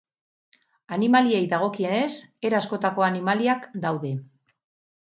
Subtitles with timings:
[0.95, 2.09] Animaliei dagokienez,
[2.51, 4.17] era askotako animaliak daude.